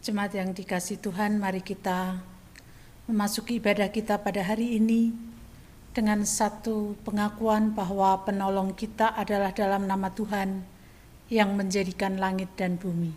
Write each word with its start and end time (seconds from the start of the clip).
Jemaat 0.00 0.32
yang 0.32 0.56
dikasih 0.56 0.96
Tuhan, 0.96 1.36
mari 1.36 1.60
kita 1.60 2.24
memasuki 3.04 3.60
ibadah 3.60 3.92
kita 3.92 4.16
pada 4.16 4.40
hari 4.40 4.80
ini 4.80 5.12
dengan 5.92 6.24
satu 6.24 6.96
pengakuan 7.04 7.76
bahwa 7.76 8.24
penolong 8.24 8.72
kita 8.72 9.12
adalah 9.12 9.52
dalam 9.52 9.84
nama 9.84 10.08
Tuhan 10.08 10.64
yang 11.28 11.52
menjadikan 11.52 12.16
langit 12.16 12.48
dan 12.56 12.80
bumi. 12.80 13.12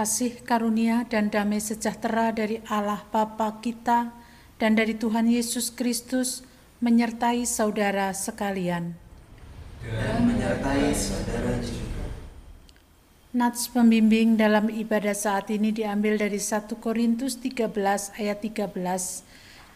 Kasih 0.00 0.40
karunia 0.48 1.04
dan 1.04 1.28
damai 1.28 1.60
sejahtera 1.60 2.32
dari 2.32 2.64
Allah 2.72 3.04
Bapa 3.12 3.60
kita 3.60 4.08
dan 4.56 4.72
dari 4.72 4.96
Tuhan 4.96 5.28
Yesus 5.28 5.68
Kristus 5.68 6.40
menyertai 6.80 7.44
saudara 7.44 8.08
sekalian. 8.16 8.96
Dan 9.84 10.24
menyertai 10.24 10.96
saudara 10.96 11.52
juga. 11.60 12.08
Nats 13.36 13.68
pembimbing 13.68 14.40
dalam 14.40 14.72
ibadah 14.72 15.12
saat 15.12 15.52
ini 15.52 15.68
diambil 15.68 16.16
dari 16.16 16.40
1 16.40 16.80
Korintus 16.80 17.36
13 17.36 18.16
ayat 18.16 18.40
13. 18.40 18.72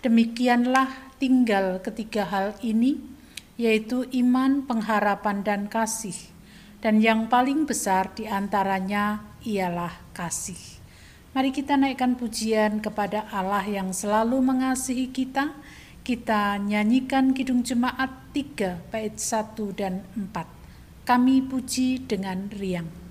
Demikianlah 0.08 0.88
tinggal 1.20 1.84
ketiga 1.84 2.24
hal 2.32 2.56
ini, 2.64 2.96
yaitu 3.60 4.08
iman, 4.24 4.64
pengharapan, 4.64 5.44
dan 5.44 5.68
kasih. 5.68 6.16
Dan 6.80 7.04
yang 7.04 7.28
paling 7.28 7.68
besar 7.68 8.16
di 8.16 8.24
antaranya 8.24 9.33
ialah 9.44 9.92
kasih. 10.16 10.58
Mari 11.36 11.52
kita 11.52 11.76
naikkan 11.76 12.16
pujian 12.16 12.80
kepada 12.80 13.28
Allah 13.28 13.66
yang 13.66 13.92
selalu 13.92 14.40
mengasihi 14.40 15.12
kita. 15.12 15.52
Kita 16.04 16.60
nyanyikan 16.60 17.32
Kidung 17.32 17.64
Jemaat 17.64 18.32
3 18.32 18.92
bait 18.92 19.16
1 19.16 19.56
dan 19.72 20.04
4. 20.16 20.46
Kami 21.04 21.44
puji 21.44 22.04
dengan 22.04 22.48
riang. 22.52 23.03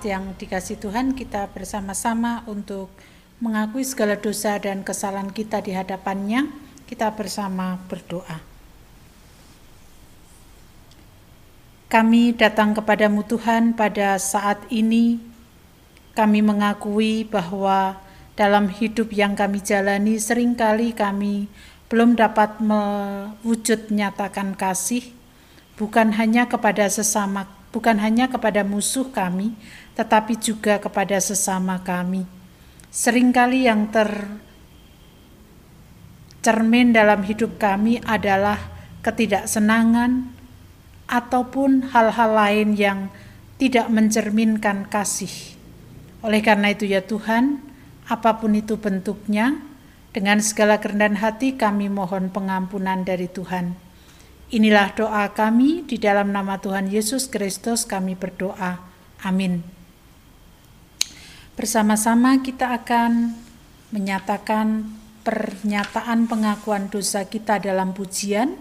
Jemaat 0.00 0.16
yang 0.16 0.32
dikasih 0.32 0.80
Tuhan, 0.80 1.12
kita 1.12 1.52
bersama-sama 1.52 2.40
untuk 2.48 2.88
mengakui 3.36 3.84
segala 3.84 4.16
dosa 4.16 4.56
dan 4.56 4.80
kesalahan 4.80 5.28
kita 5.28 5.60
di 5.60 5.76
hadapannya. 5.76 6.48
Kita 6.88 7.12
bersama 7.12 7.76
berdoa. 7.84 8.40
Kami 11.92 12.32
datang 12.32 12.72
kepadamu 12.72 13.28
Tuhan 13.28 13.76
pada 13.76 14.16
saat 14.16 14.64
ini. 14.72 15.20
Kami 16.16 16.40
mengakui 16.40 17.28
bahwa 17.28 18.00
dalam 18.40 18.72
hidup 18.72 19.12
yang 19.12 19.36
kami 19.36 19.60
jalani 19.60 20.16
sering 20.16 20.56
kali 20.56 20.96
kami 20.96 21.44
belum 21.92 22.16
dapat 22.16 22.56
mewujud 22.56 23.92
nyatakan 23.92 24.56
kasih 24.56 25.12
bukan 25.76 26.16
hanya 26.16 26.48
kepada 26.48 26.88
sesama 26.88 27.59
bukan 27.70 27.98
hanya 28.02 28.26
kepada 28.30 28.66
musuh 28.66 29.10
kami, 29.10 29.54
tetapi 29.94 30.38
juga 30.38 30.78
kepada 30.78 31.18
sesama 31.18 31.82
kami. 31.82 32.26
Seringkali 32.90 33.70
yang 33.70 33.86
tercermin 36.42 36.90
dalam 36.90 37.22
hidup 37.22 37.58
kami 37.58 38.02
adalah 38.02 38.58
ketidaksenangan 39.06 40.26
ataupun 41.06 41.90
hal-hal 41.90 42.30
lain 42.34 42.74
yang 42.78 43.10
tidak 43.58 43.86
mencerminkan 43.90 44.86
kasih. 44.90 45.30
Oleh 46.22 46.40
karena 46.44 46.72
itu 46.74 46.84
ya 46.84 47.00
Tuhan, 47.02 47.60
apa 48.10 48.40
pun 48.42 48.52
itu 48.56 48.76
bentuknya, 48.76 49.58
dengan 50.10 50.42
segala 50.42 50.82
kerendahan 50.82 51.22
hati 51.22 51.54
kami 51.54 51.86
mohon 51.86 52.34
pengampunan 52.34 53.06
dari 53.06 53.30
Tuhan. 53.30 53.89
Inilah 54.50 54.90
doa 54.98 55.30
kami 55.30 55.86
di 55.86 55.94
dalam 55.94 56.34
nama 56.34 56.58
Tuhan 56.58 56.90
Yesus 56.90 57.30
Kristus 57.30 57.86
kami 57.86 58.18
berdoa. 58.18 58.82
Amin. 59.22 59.62
Bersama-sama 61.54 62.42
kita 62.42 62.74
akan 62.74 63.38
menyatakan 63.94 64.90
pernyataan 65.22 66.26
pengakuan 66.26 66.90
dosa 66.90 67.30
kita 67.30 67.62
dalam 67.62 67.94
pujian 67.94 68.58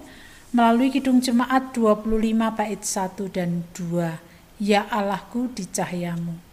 melalui 0.54 0.94
Kidung 0.94 1.26
Jemaat 1.26 1.74
25 1.74 2.06
bait 2.54 2.82
1 2.86 3.34
dan 3.34 3.66
2. 3.74 4.62
Ya 4.62 4.86
Allahku 4.94 5.50
di 5.58 5.66
cahayamu. 5.66 6.49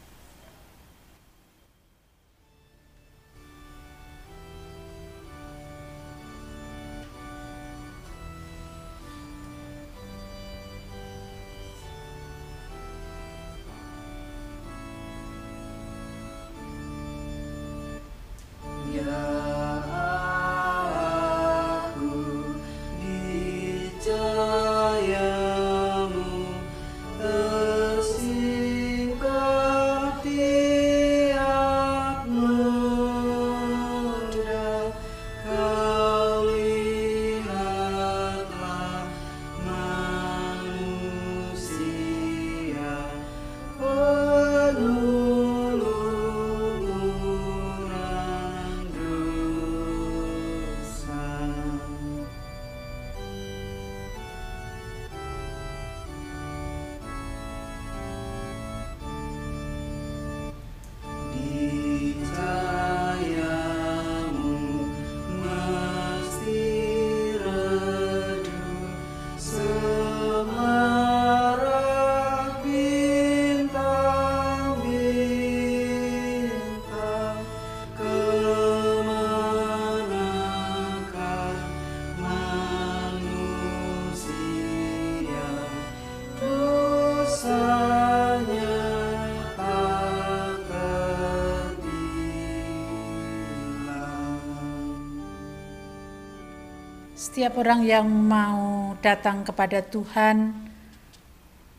Setiap 97.26 97.58
orang 97.58 97.82
yang 97.82 98.06
mau 98.06 98.94
datang 99.02 99.42
kepada 99.42 99.82
Tuhan, 99.82 100.54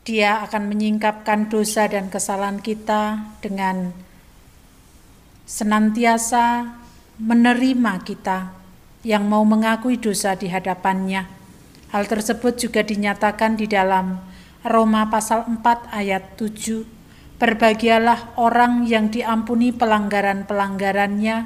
dia 0.04 0.44
akan 0.44 0.68
menyingkapkan 0.68 1.48
dosa 1.48 1.88
dan 1.88 2.12
kesalahan 2.12 2.60
kita 2.60 3.32
dengan 3.40 3.88
senantiasa 5.48 6.68
menerima 7.16 7.92
kita 8.04 8.52
yang 9.08 9.24
mau 9.24 9.40
mengakui 9.48 9.96
dosa 9.96 10.36
di 10.36 10.52
hadapannya. 10.52 11.24
Hal 11.96 12.04
tersebut 12.04 12.68
juga 12.68 12.84
dinyatakan 12.84 13.56
di 13.56 13.64
dalam 13.64 14.20
Roma 14.60 15.08
pasal 15.08 15.48
4 15.48 15.64
ayat 15.96 16.36
7. 16.36 17.40
Berbahagialah 17.40 18.36
orang 18.36 18.84
yang 18.84 19.08
diampuni 19.08 19.72
pelanggaran-pelanggarannya 19.72 21.36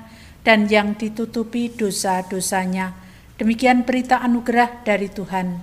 dan 0.43 0.67
yang 0.67 0.99
ditutupi 0.99 1.71
dosa-dosanya 1.71 3.02
Demikian 3.41 3.83
berita 3.89 4.21
anugerah 4.21 4.85
dari 4.85 5.09
Tuhan. 5.09 5.61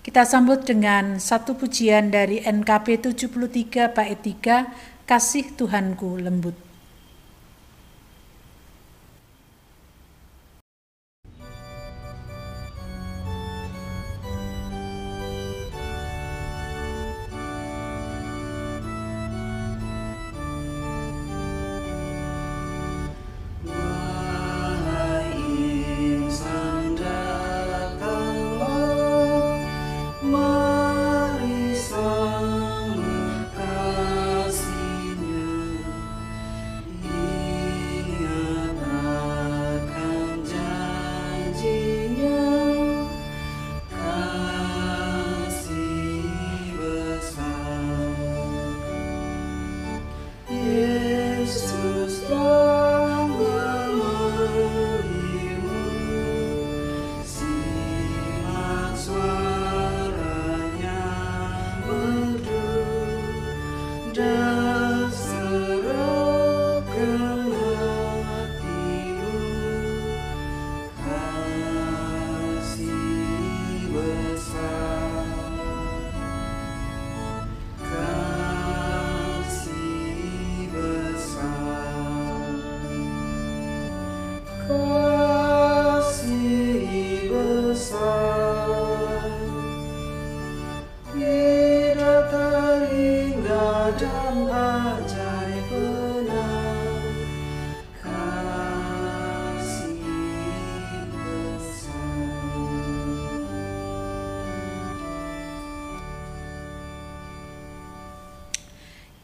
Kita 0.00 0.24
sambut 0.24 0.64
dengan 0.64 1.20
satu 1.20 1.54
pujian 1.54 2.08
dari 2.08 2.40
NKP 2.40 3.12
73 3.12 3.92
bait 3.92 4.18
3, 4.18 5.04
Kasih 5.04 5.52
Tuhanku 5.54 6.16
lembut. 6.16 6.69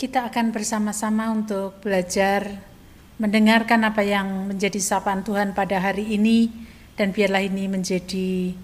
Kita 0.06 0.30
akan 0.30 0.54
bersama-sama 0.54 1.34
untuk 1.34 1.82
belajar 1.82 2.46
mendengarkan 3.18 3.90
apa 3.90 4.06
yang 4.06 4.46
menjadi 4.46 4.78
sapaan 4.78 5.26
Tuhan 5.26 5.50
pada 5.50 5.82
hari 5.82 6.14
ini 6.14 6.46
dan 6.94 7.10
biarlah 7.10 7.42
ini 7.42 7.66
menjadi 7.66 8.54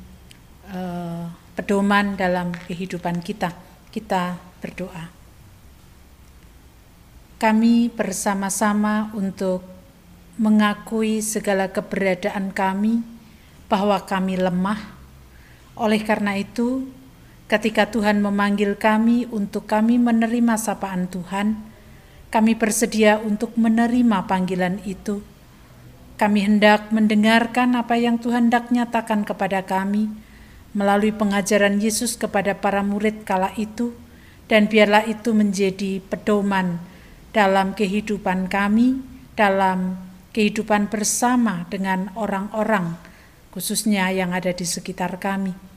uh, 0.70 1.26
pedoman 1.58 2.14
dalam 2.14 2.54
kehidupan 2.54 3.26
kita. 3.26 3.58
Kita 3.90 4.38
berdoa. 4.62 5.10
Kami 7.42 7.90
bersama-sama 7.90 9.10
untuk 9.10 9.66
mengakui 10.38 11.26
segala 11.26 11.66
keberadaan 11.74 12.54
kami 12.54 13.02
bahwa 13.66 13.98
kami 13.98 14.38
lemah. 14.38 14.78
Oleh 15.74 16.06
karena 16.06 16.38
itu, 16.38 16.86
Ketika 17.52 17.92
Tuhan 17.92 18.24
memanggil 18.24 18.80
kami 18.80 19.28
untuk 19.28 19.68
kami 19.68 20.00
menerima 20.00 20.56
sapaan 20.56 21.04
Tuhan, 21.04 21.60
kami 22.32 22.56
bersedia 22.56 23.20
untuk 23.20 23.60
menerima 23.60 24.24
panggilan 24.24 24.80
itu. 24.88 25.20
Kami 26.16 26.48
hendak 26.48 26.88
mendengarkan 26.88 27.76
apa 27.76 28.00
yang 28.00 28.16
Tuhan 28.16 28.48
hendak 28.48 28.72
nyatakan 28.72 29.28
kepada 29.28 29.68
kami 29.68 30.08
melalui 30.72 31.12
pengajaran 31.12 31.76
Yesus 31.76 32.16
kepada 32.16 32.56
para 32.56 32.80
murid 32.80 33.28
kala 33.28 33.52
itu, 33.60 33.92
dan 34.48 34.72
biarlah 34.72 35.04
itu 35.04 35.36
menjadi 35.36 36.00
pedoman 36.08 36.80
dalam 37.36 37.76
kehidupan 37.76 38.48
kami, 38.48 39.04
dalam 39.36 40.00
kehidupan 40.32 40.88
bersama 40.88 41.68
dengan 41.68 42.16
orang-orang, 42.16 42.96
khususnya 43.52 44.08
yang 44.08 44.32
ada 44.32 44.56
di 44.56 44.64
sekitar 44.64 45.20
kami. 45.20 45.71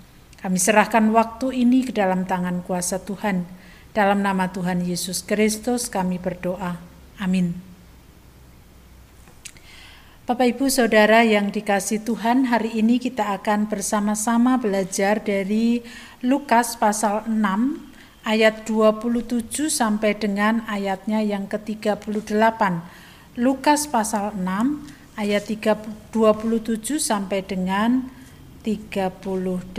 Kami 0.45 0.61
serahkan 0.61 1.09
waktu 1.09 1.65
ini 1.65 1.81
ke 1.81 1.89
dalam 1.89 2.29
tangan 2.29 2.61
kuasa 2.61 3.01
Tuhan. 3.01 3.49
Dalam 3.97 4.21
nama 4.21 4.53
Tuhan 4.53 4.85
Yesus 4.85 5.25
Kristus 5.25 5.89
kami 5.89 6.21
berdoa. 6.21 6.77
Amin. 7.17 7.57
Bapak 10.29 10.53
Ibu 10.53 10.69
Saudara 10.69 11.25
yang 11.25 11.49
dikasih 11.49 12.05
Tuhan, 12.05 12.45
hari 12.53 12.77
ini 12.77 13.01
kita 13.01 13.33
akan 13.41 13.65
bersama-sama 13.65 14.61
belajar 14.61 15.17
dari 15.17 15.81
Lukas 16.21 16.77
pasal 16.77 17.25
6 17.25 17.41
ayat 18.29 18.69
27 18.69 19.49
sampai 19.65 20.13
dengan 20.13 20.61
ayatnya 20.69 21.25
yang 21.25 21.49
ke-38. 21.49 22.61
Lukas 23.41 23.89
pasal 23.89 24.37
6 24.37 24.45
ayat 25.17 25.49
27 25.49 27.01
sampai 27.01 27.41
dengan 27.41 28.13
38. 28.65 29.77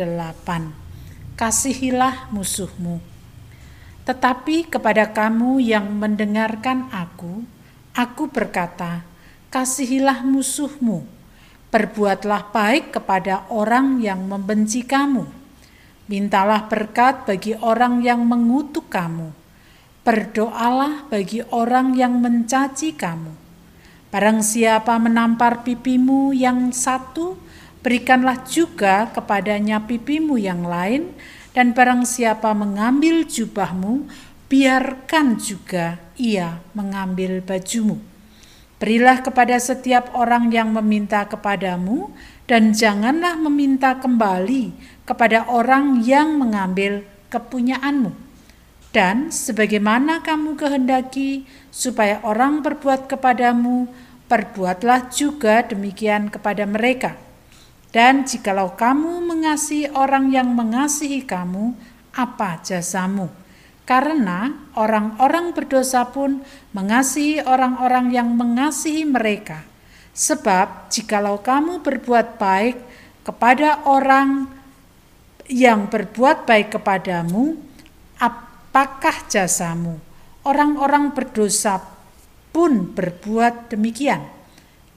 Kasihilah 1.34 2.30
musuhmu. 2.30 3.02
Tetapi 4.06 4.70
kepada 4.70 5.10
kamu 5.10 5.58
yang 5.58 5.90
mendengarkan 5.90 6.86
aku, 6.94 7.42
aku 7.98 8.30
berkata, 8.30 9.02
kasihilah 9.50 10.22
musuhmu. 10.22 11.02
Perbuatlah 11.74 12.54
baik 12.54 12.94
kepada 12.94 13.50
orang 13.50 13.98
yang 13.98 14.22
membenci 14.22 14.86
kamu. 14.86 15.26
Mintalah 16.06 16.70
berkat 16.70 17.26
bagi 17.26 17.58
orang 17.58 18.06
yang 18.06 18.22
mengutuk 18.22 18.86
kamu. 18.86 19.34
Berdoalah 20.06 21.10
bagi 21.10 21.42
orang 21.50 21.98
yang 21.98 22.22
mencaci 22.22 22.94
kamu. 22.94 23.34
Barang 24.14 24.46
siapa 24.46 24.94
menampar 25.02 25.66
pipimu 25.66 26.30
yang 26.30 26.70
satu, 26.70 27.45
Berikanlah 27.86 28.42
juga 28.50 29.14
kepadanya 29.14 29.78
pipimu 29.86 30.34
yang 30.42 30.66
lain, 30.66 31.14
dan 31.54 31.70
barang 31.70 32.02
siapa 32.02 32.50
mengambil 32.50 33.22
jubahmu, 33.22 34.10
biarkan 34.50 35.38
juga 35.38 36.02
ia 36.18 36.58
mengambil 36.74 37.38
bajumu. 37.38 38.02
Berilah 38.82 39.22
kepada 39.22 39.54
setiap 39.62 40.10
orang 40.18 40.50
yang 40.50 40.74
meminta 40.74 41.30
kepadamu, 41.30 42.10
dan 42.50 42.74
janganlah 42.74 43.38
meminta 43.38 43.94
kembali 44.02 44.74
kepada 45.06 45.46
orang 45.46 46.02
yang 46.02 46.42
mengambil 46.42 47.06
kepunyaanmu. 47.30 48.10
Dan 48.90 49.30
sebagaimana 49.30 50.26
kamu 50.26 50.58
kehendaki 50.58 51.46
supaya 51.70 52.18
orang 52.26 52.66
berbuat 52.66 53.06
kepadamu, 53.06 53.86
perbuatlah 54.26 55.06
juga 55.14 55.62
demikian 55.62 56.34
kepada 56.34 56.66
mereka 56.66 57.25
dan 57.96 58.28
jikalau 58.28 58.76
kamu 58.76 59.24
mengasihi 59.24 59.88
orang 59.96 60.28
yang 60.28 60.52
mengasihi 60.52 61.24
kamu, 61.24 61.72
apa 62.12 62.60
jasamu? 62.60 63.32
Karena 63.88 64.68
orang-orang 64.76 65.56
berdosa 65.56 66.04
pun 66.12 66.44
mengasihi 66.76 67.40
orang-orang 67.40 68.12
yang 68.12 68.36
mengasihi 68.36 69.08
mereka. 69.08 69.64
Sebab 70.12 70.92
jikalau 70.92 71.40
kamu 71.40 71.80
berbuat 71.80 72.36
baik 72.36 72.76
kepada 73.24 73.88
orang 73.88 74.44
yang 75.48 75.88
berbuat 75.88 76.44
baik 76.44 76.76
kepadamu, 76.76 77.56
apakah 78.20 79.24
jasamu? 79.24 79.96
Orang-orang 80.44 81.16
berdosa 81.16 81.80
pun 82.52 82.92
berbuat 82.92 83.72
demikian. 83.72 84.20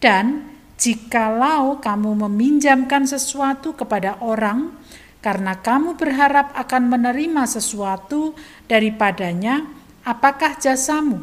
Dan 0.04 0.49
jikalau 0.80 1.84
kamu 1.84 2.26
meminjamkan 2.26 3.04
sesuatu 3.04 3.76
kepada 3.76 4.16
orang, 4.24 4.72
karena 5.20 5.60
kamu 5.60 6.00
berharap 6.00 6.56
akan 6.56 6.88
menerima 6.88 7.44
sesuatu 7.44 8.34
daripadanya, 8.72 9.68
apakah 10.08 10.56
jasamu? 10.56 11.20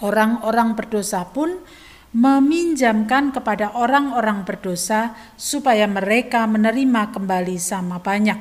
Orang-orang 0.00 0.72
berdosa 0.72 1.28
pun 1.28 1.60
meminjamkan 2.16 3.34
kepada 3.34 3.76
orang-orang 3.76 4.46
berdosa 4.48 5.12
supaya 5.36 5.84
mereka 5.84 6.48
menerima 6.48 7.12
kembali 7.12 7.60
sama 7.60 8.00
banyak. 8.00 8.38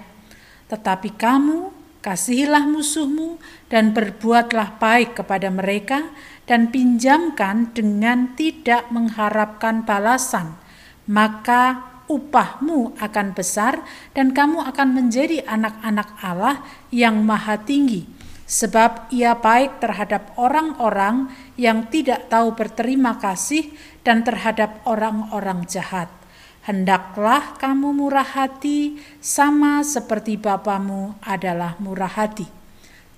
Tetapi 0.72 1.10
kamu 1.20 1.74
kasihilah 2.00 2.70
musuhmu 2.70 3.42
dan 3.68 3.92
berbuatlah 3.92 4.78
baik 4.78 5.24
kepada 5.24 5.50
mereka 5.50 6.08
dan 6.50 6.70
pinjamkan 6.70 7.72
dengan 7.72 8.36
tidak 8.36 8.92
mengharapkan 8.92 9.88
balasan. 9.88 10.60
Maka 11.08 11.94
upahmu 12.08 13.00
akan 13.00 13.28
besar 13.32 13.84
dan 14.12 14.36
kamu 14.36 14.60
akan 14.64 14.90
menjadi 14.92 15.44
anak-anak 15.48 16.10
Allah 16.20 16.64
yang 16.92 17.24
maha 17.24 17.60
tinggi 17.60 18.08
sebab 18.44 19.10
ia 19.10 19.34
baik 19.34 19.80
terhadap 19.80 20.36
orang-orang 20.36 21.32
yang 21.56 21.88
tidak 21.88 22.28
tahu 22.28 22.54
berterima 22.54 23.18
kasih 23.18 23.72
dan 24.04 24.22
terhadap 24.22 24.84
orang-orang 24.84 25.64
jahat. 25.66 26.12
Hendaklah 26.64 27.60
kamu 27.60 27.92
murah 27.92 28.24
hati 28.24 29.00
sama 29.20 29.84
seperti 29.84 30.40
Bapamu 30.40 31.20
adalah 31.20 31.76
murah 31.82 32.08
hati. 32.08 32.48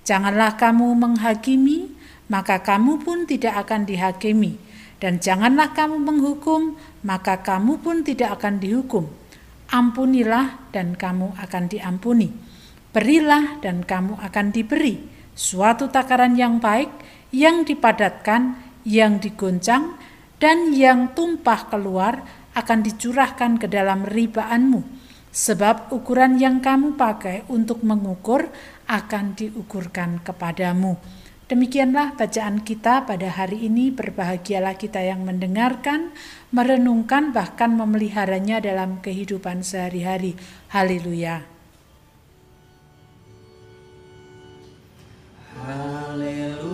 Janganlah 0.02 0.58
kamu 0.58 0.94
menghakimi, 0.98 1.94
maka 2.26 2.62
kamu 2.62 3.02
pun 3.02 3.24
tidak 3.24 3.66
akan 3.66 3.86
dihakimi. 3.86 4.58
Dan 4.96 5.20
janganlah 5.20 5.76
kamu 5.76 6.00
menghukum, 6.00 6.80
maka 7.04 7.44
kamu 7.44 7.84
pun 7.84 8.00
tidak 8.00 8.40
akan 8.40 8.58
dihukum. 8.62 9.12
Ampunilah 9.68 10.72
dan 10.72 10.96
kamu 10.96 11.36
akan 11.36 11.64
diampuni. 11.68 12.32
Berilah 12.96 13.60
dan 13.60 13.84
kamu 13.84 14.16
akan 14.24 14.46
diberi 14.56 15.16
suatu 15.36 15.92
takaran 15.92 16.34
yang 16.34 16.58
baik, 16.58 16.88
yang 17.30 17.62
dipadatkan, 17.68 18.56
yang 18.88 19.20
digoncang, 19.20 20.00
dan 20.40 20.72
yang 20.72 21.12
tumpah 21.12 21.68
keluar 21.68 22.24
akan 22.56 22.80
dicurahkan 22.80 23.60
ke 23.60 23.68
dalam 23.68 24.08
ribaanmu. 24.08 24.80
Sebab 25.36 25.92
ukuran 25.92 26.40
yang 26.40 26.64
kamu 26.64 26.96
pakai 26.96 27.44
untuk 27.52 27.84
mengukur 27.84 28.48
akan 28.88 29.36
diukurkan 29.36 30.24
kepadamu. 30.24 30.96
Demikianlah 31.46 32.18
bacaan 32.18 32.66
kita 32.66 33.06
pada 33.06 33.30
hari 33.30 33.70
ini. 33.70 33.94
Berbahagialah 33.94 34.74
kita 34.74 34.98
yang 34.98 35.22
mendengarkan, 35.22 36.10
merenungkan, 36.50 37.30
bahkan 37.30 37.70
memeliharanya 37.70 38.58
dalam 38.58 38.98
kehidupan 38.98 39.62
sehari-hari. 39.62 40.34
Haleluya! 40.74 41.46
Haleluya. 45.54 46.66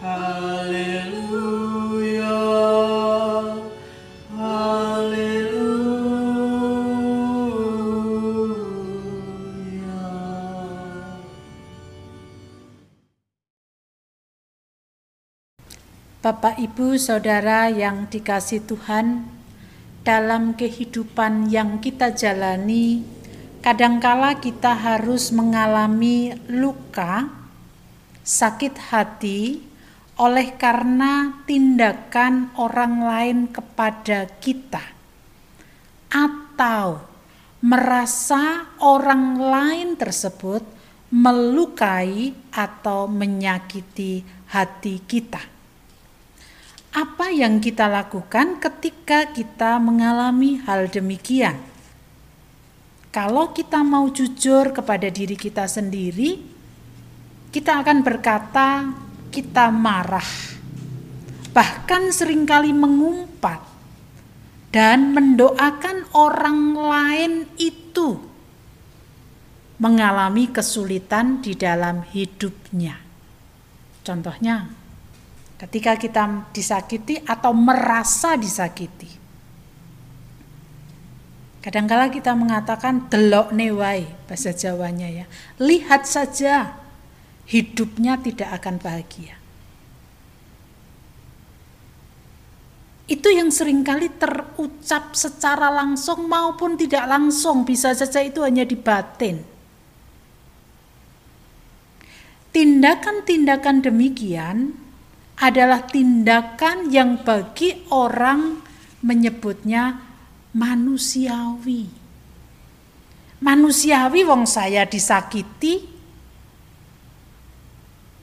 Haleluya. 0.00 1.15
Bapak, 16.26 16.58
Ibu, 16.58 16.98
Saudara 16.98 17.70
yang 17.70 18.10
dikasih 18.10 18.66
Tuhan, 18.66 19.30
dalam 20.02 20.58
kehidupan 20.58 21.54
yang 21.54 21.78
kita 21.78 22.10
jalani, 22.18 23.06
kadangkala 23.62 24.34
kita 24.42 24.74
harus 24.74 25.30
mengalami 25.30 26.34
luka, 26.50 27.30
sakit 28.26 28.74
hati, 28.90 29.70
oleh 30.18 30.50
karena 30.58 31.46
tindakan 31.46 32.50
orang 32.58 33.06
lain 33.06 33.38
kepada 33.46 34.26
kita, 34.42 34.82
atau 36.10 37.06
merasa 37.62 38.74
orang 38.82 39.38
lain 39.38 39.94
tersebut 39.94 40.66
melukai 41.06 42.34
atau 42.50 43.06
menyakiti 43.06 44.26
hati 44.50 44.98
kita 45.06 45.54
apa 46.96 47.28
yang 47.28 47.60
kita 47.60 47.92
lakukan 47.92 48.56
ketika 48.56 49.28
kita 49.28 49.76
mengalami 49.76 50.56
hal 50.64 50.88
demikian. 50.88 51.60
Kalau 53.12 53.52
kita 53.52 53.84
mau 53.84 54.08
jujur 54.08 54.72
kepada 54.72 55.12
diri 55.12 55.36
kita 55.36 55.68
sendiri, 55.68 56.40
kita 57.52 57.84
akan 57.84 58.00
berkata 58.00 58.96
kita 59.28 59.68
marah, 59.68 60.24
bahkan 61.52 62.08
sering 62.16 62.48
kali 62.48 62.72
mengumpat 62.72 63.60
dan 64.72 65.12
mendoakan 65.12 66.08
orang 66.16 66.60
lain 66.72 67.32
itu 67.60 68.20
mengalami 69.76 70.48
kesulitan 70.48 71.44
di 71.44 71.52
dalam 71.52 72.08
hidupnya. 72.08 73.00
Contohnya, 74.00 74.75
ketika 75.56 75.96
kita 75.96 76.52
disakiti 76.52 77.20
atau 77.24 77.56
merasa 77.56 78.36
disakiti. 78.36 79.08
Kadangkala 81.64 82.12
kita 82.12 82.30
mengatakan 82.38 83.10
delok 83.10 83.50
newai 83.50 84.06
bahasa 84.30 84.54
Jawanya 84.54 85.10
ya. 85.10 85.26
Lihat 85.58 86.06
saja 86.06 86.78
hidupnya 87.50 88.22
tidak 88.22 88.62
akan 88.62 88.78
bahagia. 88.78 89.34
Itu 93.06 93.30
yang 93.30 93.50
sering 93.54 93.82
kali 93.86 94.10
terucap 94.14 95.14
secara 95.14 95.70
langsung 95.70 96.26
maupun 96.26 96.74
tidak 96.74 97.06
langsung, 97.06 97.62
bisa 97.62 97.94
saja 97.94 98.18
itu 98.18 98.42
hanya 98.42 98.66
di 98.66 98.74
batin. 98.74 99.42
Tindakan-tindakan 102.50 103.82
demikian 103.86 104.85
adalah 105.36 105.84
tindakan 105.84 106.88
yang 106.88 107.20
bagi 107.20 107.84
orang 107.92 108.64
menyebutnya 109.04 110.00
manusiawi. 110.56 111.84
Manusiawi 113.44 114.24
wong 114.24 114.48
saya 114.48 114.88
disakiti. 114.88 115.92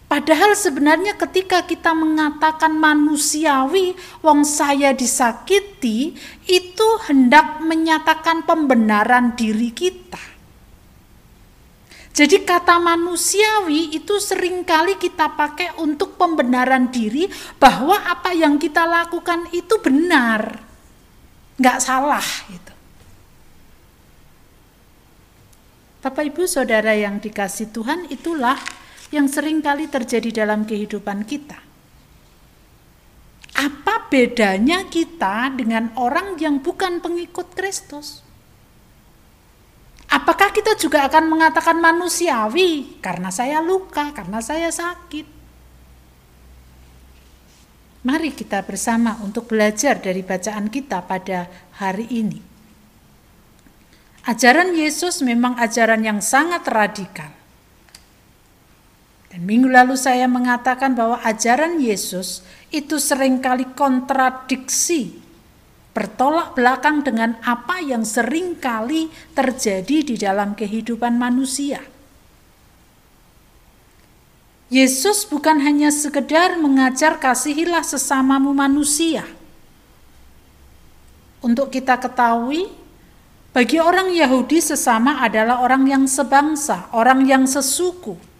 Padahal 0.10 0.54
sebenarnya 0.54 1.18
ketika 1.18 1.66
kita 1.66 1.94
mengatakan 1.94 2.78
manusiawi 2.78 3.98
wong 4.22 4.46
saya 4.46 4.94
disakiti 4.94 6.14
itu 6.46 6.88
hendak 7.10 7.62
menyatakan 7.62 8.46
pembenaran 8.46 9.34
diri 9.34 9.74
kita. 9.74 10.33
Jadi 12.14 12.46
kata 12.46 12.78
manusiawi 12.78 13.98
itu 13.98 14.22
sering 14.22 14.62
kali 14.62 15.02
kita 15.02 15.34
pakai 15.34 15.82
untuk 15.82 16.14
pembenaran 16.14 16.94
diri 16.94 17.26
bahwa 17.58 17.98
apa 18.06 18.38
yang 18.38 18.62
kita 18.62 18.86
lakukan 18.86 19.50
itu 19.50 19.82
benar, 19.82 20.62
nggak 21.58 21.80
salah. 21.82 22.22
Gitu. 22.54 22.74
Bapak 26.06 26.24
Ibu 26.30 26.46
Saudara 26.46 26.94
yang 26.94 27.18
dikasih 27.18 27.74
Tuhan 27.74 28.06
itulah 28.14 28.62
yang 29.10 29.26
sering 29.26 29.66
kali 29.66 29.90
terjadi 29.90 30.46
dalam 30.46 30.70
kehidupan 30.70 31.26
kita. 31.26 31.58
Apa 33.54 34.10
bedanya 34.10 34.90
kita 34.90 35.54
dengan 35.54 35.94
orang 35.98 36.38
yang 36.42 36.62
bukan 36.62 37.02
pengikut 37.02 37.54
Kristus? 37.54 38.23
Apakah 40.14 40.54
kita 40.54 40.78
juga 40.78 41.10
akan 41.10 41.26
mengatakan 41.26 41.82
manusiawi 41.82 43.02
karena 43.02 43.34
saya 43.34 43.66
luka, 43.66 44.14
karena 44.14 44.46
saya 44.46 44.70
sakit? 44.70 45.26
Mari 48.06 48.30
kita 48.38 48.62
bersama 48.62 49.18
untuk 49.26 49.50
belajar 49.50 49.98
dari 49.98 50.22
bacaan 50.22 50.70
kita 50.70 51.02
pada 51.10 51.50
hari 51.82 52.06
ini. 52.14 52.38
Ajaran 54.30 54.78
Yesus 54.78 55.26
memang 55.26 55.58
ajaran 55.58 56.06
yang 56.06 56.22
sangat 56.22 56.62
radikal. 56.70 57.34
Dan 59.34 59.50
minggu 59.50 59.66
lalu 59.66 59.98
saya 59.98 60.30
mengatakan 60.30 60.94
bahwa 60.94 61.26
ajaran 61.26 61.82
Yesus 61.82 62.46
itu 62.70 63.02
sering 63.02 63.42
kali 63.42 63.66
kontradiksi, 63.74 65.23
bertolak 65.94 66.58
belakang 66.58 67.06
dengan 67.06 67.38
apa 67.46 67.78
yang 67.80 68.02
sering 68.02 68.58
kali 68.58 69.14
terjadi 69.38 69.98
di 70.02 70.16
dalam 70.18 70.58
kehidupan 70.58 71.16
manusia. 71.22 71.86
Yesus 74.74 75.30
bukan 75.30 75.62
hanya 75.62 75.94
sekedar 75.94 76.58
mengajar 76.58 77.22
kasihilah 77.22 77.86
sesamamu 77.86 78.58
manusia. 78.58 79.22
Untuk 81.46 81.70
kita 81.70 82.02
ketahui, 82.02 82.74
bagi 83.54 83.78
orang 83.78 84.10
Yahudi 84.10 84.58
sesama 84.66 85.22
adalah 85.22 85.62
orang 85.62 85.86
yang 85.86 86.04
sebangsa, 86.10 86.90
orang 86.90 87.22
yang 87.30 87.46
sesuku 87.46 88.33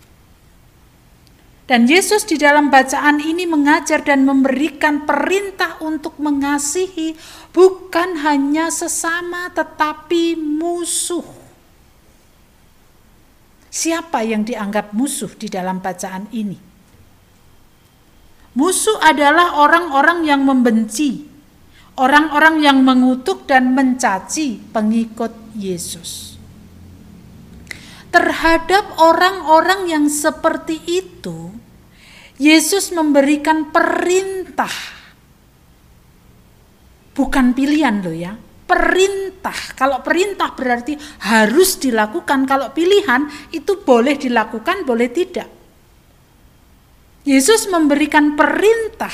dan 1.74 1.90
Yesus 1.90 2.30
di 2.30 2.38
dalam 2.38 2.70
bacaan 2.70 3.18
ini 3.18 3.50
mengajar 3.50 4.06
dan 4.06 4.30
memberikan 4.30 5.10
perintah 5.10 5.82
untuk 5.82 6.22
mengasihi 6.22 7.18
bukan 7.50 8.22
hanya 8.22 8.70
sesama 8.70 9.50
tetapi 9.50 10.38
musuh. 10.38 11.26
Siapa 13.74 14.22
yang 14.22 14.46
dianggap 14.46 14.94
musuh 14.94 15.34
di 15.34 15.50
dalam 15.50 15.82
bacaan 15.82 16.30
ini? 16.30 16.62
Musuh 18.54 19.02
adalah 19.02 19.58
orang-orang 19.58 20.30
yang 20.30 20.46
membenci, 20.46 21.26
orang-orang 21.98 22.62
yang 22.62 22.86
mengutuk 22.86 23.50
dan 23.50 23.74
mencaci 23.74 24.62
pengikut 24.70 25.58
Yesus 25.58 26.38
terhadap 28.14 28.94
orang-orang 29.02 29.90
yang 29.90 30.06
seperti 30.06 30.78
itu, 30.86 31.63
Yesus 32.42 32.90
memberikan 32.90 33.70
perintah. 33.70 34.74
Bukan 37.14 37.54
pilihan 37.54 38.02
loh 38.02 38.16
ya, 38.16 38.34
perintah. 38.66 39.54
Kalau 39.78 40.02
perintah 40.02 40.50
berarti 40.58 40.98
harus 41.30 41.78
dilakukan, 41.78 42.50
kalau 42.50 42.74
pilihan 42.74 43.30
itu 43.54 43.78
boleh 43.86 44.18
dilakukan, 44.18 44.82
boleh 44.82 45.14
tidak. 45.14 45.46
Yesus 47.24 47.70
memberikan 47.70 48.34
perintah 48.36 49.14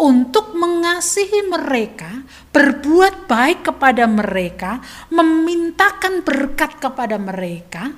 untuk 0.00 0.56
mengasihi 0.56 1.46
mereka, 1.48 2.24
berbuat 2.50 3.28
baik 3.28 3.68
kepada 3.72 4.08
mereka, 4.08 4.80
memintakan 5.12 6.24
berkat 6.24 6.80
kepada 6.80 7.20
mereka, 7.20 7.92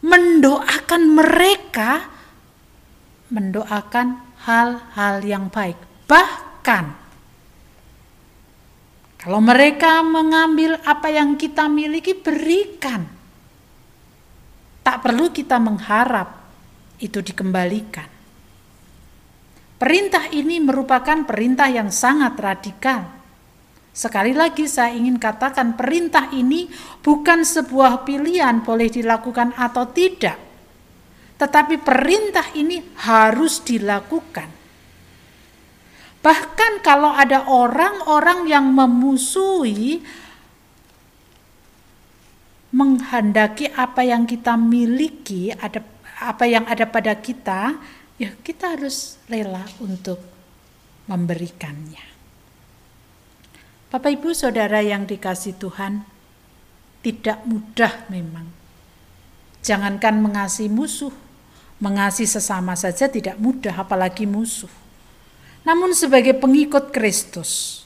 mendoakan 0.00 1.02
mereka, 1.10 2.19
mendoakan 3.30 4.20
hal-hal 4.44 5.14
yang 5.22 5.46
baik. 5.48 5.78
Bahkan 6.10 6.84
kalau 9.20 9.40
mereka 9.44 10.00
mengambil 10.00 10.80
apa 10.80 11.12
yang 11.12 11.36
kita 11.36 11.68
miliki, 11.68 12.16
berikan. 12.16 13.04
Tak 14.80 15.04
perlu 15.04 15.28
kita 15.28 15.60
mengharap 15.60 16.40
itu 16.96 17.20
dikembalikan. 17.20 18.08
Perintah 19.76 20.28
ini 20.32 20.56
merupakan 20.60 21.24
perintah 21.28 21.68
yang 21.68 21.92
sangat 21.92 22.32
radikal. 22.40 23.12
Sekali 23.92 24.32
lagi 24.32 24.64
saya 24.64 24.96
ingin 24.96 25.20
katakan 25.20 25.76
perintah 25.76 26.32
ini 26.32 26.72
bukan 27.04 27.44
sebuah 27.44 28.08
pilihan 28.08 28.64
boleh 28.64 28.88
dilakukan 28.88 29.52
atau 29.52 29.84
tidak. 29.92 30.49
Tetapi 31.40 31.80
perintah 31.80 32.52
ini 32.52 32.84
harus 33.00 33.64
dilakukan. 33.64 34.60
Bahkan 36.20 36.72
kalau 36.84 37.16
ada 37.16 37.48
orang-orang 37.48 38.44
yang 38.44 38.68
memusuhi 38.68 40.04
menghendaki 42.76 43.72
apa 43.72 44.04
yang 44.04 44.28
kita 44.28 44.54
miliki, 44.60 45.48
ada 45.48 45.80
apa 46.20 46.44
yang 46.44 46.68
ada 46.68 46.84
pada 46.84 47.16
kita, 47.16 47.80
ya 48.20 48.36
kita 48.44 48.76
harus 48.76 49.16
rela 49.24 49.64
untuk 49.80 50.20
memberikannya. 51.08 52.04
Bapak 53.88 54.12
Ibu 54.12 54.30
Saudara 54.36 54.84
yang 54.84 55.08
dikasih 55.08 55.56
Tuhan, 55.56 56.04
tidak 57.00 57.42
mudah 57.48 58.06
memang. 58.12 58.46
Jangankan 59.64 60.20
mengasihi 60.22 60.70
musuh, 60.70 61.10
mengasihi 61.80 62.28
sesama 62.28 62.76
saja 62.76 63.08
tidak 63.08 63.40
mudah 63.40 63.74
apalagi 63.74 64.28
musuh. 64.28 64.70
Namun 65.64 65.92
sebagai 65.96 66.36
pengikut 66.36 66.92
Kristus, 66.92 67.82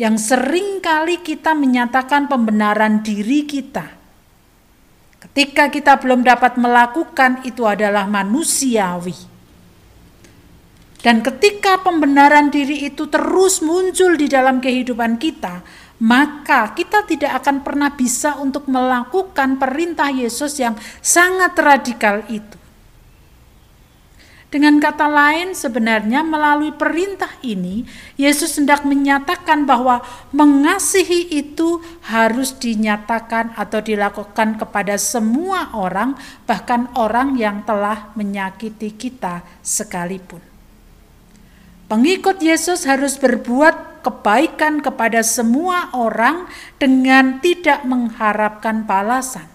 yang 0.00 0.16
sering 0.16 0.80
kali 0.80 1.20
kita 1.20 1.52
menyatakan 1.52 2.28
pembenaran 2.28 3.04
diri 3.04 3.44
kita, 3.44 3.84
ketika 5.28 5.68
kita 5.68 6.00
belum 6.00 6.24
dapat 6.24 6.56
melakukan 6.56 7.44
itu 7.44 7.64
adalah 7.68 8.08
manusiawi 8.08 9.30
dan 11.00 11.24
ketika 11.24 11.80
pembenaran 11.80 12.52
diri 12.52 12.84
itu 12.84 13.08
terus 13.08 13.64
muncul 13.64 14.20
di 14.20 14.28
dalam 14.28 14.60
kehidupan 14.60 15.16
kita, 15.16 15.64
maka 16.04 16.76
kita 16.76 17.08
tidak 17.08 17.40
akan 17.40 17.64
pernah 17.64 17.90
bisa 17.96 18.36
untuk 18.36 18.68
melakukan 18.68 19.56
perintah 19.56 20.12
Yesus 20.12 20.60
yang 20.60 20.76
sangat 21.00 21.56
radikal 21.56 22.20
itu. 22.28 22.59
Dengan 24.50 24.82
kata 24.82 25.06
lain, 25.06 25.54
sebenarnya 25.54 26.26
melalui 26.26 26.74
perintah 26.74 27.30
ini, 27.38 27.86
Yesus 28.18 28.58
hendak 28.58 28.82
menyatakan 28.82 29.62
bahwa 29.62 30.02
mengasihi 30.34 31.30
itu 31.30 31.78
harus 32.02 32.58
dinyatakan 32.58 33.54
atau 33.54 33.78
dilakukan 33.78 34.58
kepada 34.58 34.98
semua 34.98 35.70
orang, 35.70 36.18
bahkan 36.50 36.90
orang 36.98 37.38
yang 37.38 37.62
telah 37.62 38.10
menyakiti 38.18 38.90
kita 38.90 39.46
sekalipun. 39.62 40.42
Pengikut 41.86 42.42
Yesus 42.42 42.90
harus 42.90 43.14
berbuat 43.22 44.02
kebaikan 44.02 44.82
kepada 44.82 45.22
semua 45.22 45.94
orang 45.94 46.50
dengan 46.74 47.38
tidak 47.38 47.86
mengharapkan 47.86 48.82
balasan, 48.82 49.46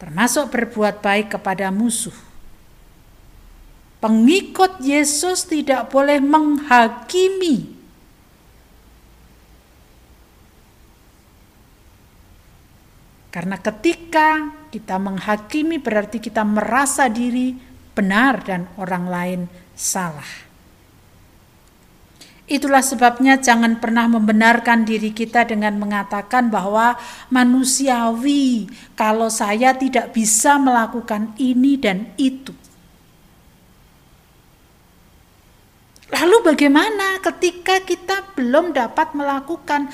termasuk 0.00 0.48
berbuat 0.48 1.04
baik 1.04 1.36
kepada 1.36 1.68
musuh. 1.68 2.29
Pengikut 4.00 4.80
Yesus 4.80 5.44
tidak 5.44 5.92
boleh 5.92 6.24
menghakimi 6.24 7.80
Karena 13.30 13.56
ketika 13.62 14.50
kita 14.74 14.98
menghakimi 14.98 15.78
berarti 15.78 16.18
kita 16.18 16.42
merasa 16.42 17.06
diri 17.06 17.54
benar 17.94 18.42
dan 18.42 18.66
orang 18.74 19.06
lain 19.06 19.40
salah. 19.78 20.50
Itulah 22.50 22.82
sebabnya 22.82 23.38
jangan 23.38 23.78
pernah 23.78 24.10
membenarkan 24.10 24.82
diri 24.82 25.14
kita 25.14 25.46
dengan 25.46 25.78
mengatakan 25.78 26.50
bahwa 26.50 26.98
manusiawi 27.30 28.66
kalau 28.98 29.30
saya 29.30 29.78
tidak 29.78 30.10
bisa 30.10 30.58
melakukan 30.58 31.30
ini 31.38 31.78
dan 31.78 32.10
itu. 32.18 32.50
Lalu 36.10 36.36
bagaimana 36.42 37.22
ketika 37.22 37.78
kita 37.86 38.34
belum 38.34 38.74
dapat 38.74 39.14
melakukan 39.14 39.90